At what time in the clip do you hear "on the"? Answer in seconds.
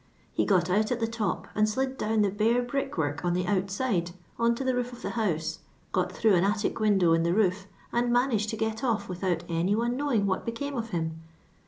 3.23-3.43